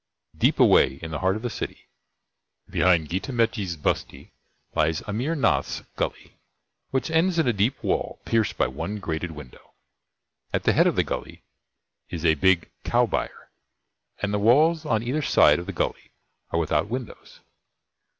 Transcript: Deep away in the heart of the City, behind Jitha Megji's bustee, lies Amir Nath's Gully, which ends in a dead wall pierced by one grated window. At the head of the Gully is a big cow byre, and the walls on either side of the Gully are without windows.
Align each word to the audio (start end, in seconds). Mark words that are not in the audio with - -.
Deep 0.35 0.59
away 0.59 0.95
in 1.03 1.11
the 1.11 1.19
heart 1.19 1.35
of 1.35 1.43
the 1.43 1.47
City, 1.51 1.87
behind 2.67 3.09
Jitha 3.09 3.31
Megji's 3.31 3.77
bustee, 3.77 4.31
lies 4.73 5.03
Amir 5.05 5.35
Nath's 5.35 5.81
Gully, 5.95 6.39
which 6.89 7.11
ends 7.11 7.37
in 7.37 7.47
a 7.47 7.53
dead 7.53 7.75
wall 7.83 8.19
pierced 8.25 8.57
by 8.57 8.65
one 8.65 8.97
grated 8.97 9.29
window. 9.29 9.75
At 10.53 10.63
the 10.63 10.73
head 10.73 10.87
of 10.87 10.95
the 10.95 11.03
Gully 11.03 11.43
is 12.09 12.25
a 12.25 12.33
big 12.33 12.71
cow 12.83 13.05
byre, 13.05 13.51
and 14.23 14.33
the 14.33 14.39
walls 14.39 14.87
on 14.87 15.03
either 15.03 15.21
side 15.21 15.59
of 15.59 15.67
the 15.67 15.71
Gully 15.71 16.11
are 16.49 16.57
without 16.57 16.87
windows. 16.89 17.41